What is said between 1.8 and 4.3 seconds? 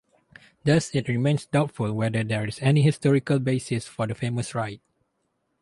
whether there is any historical basis for the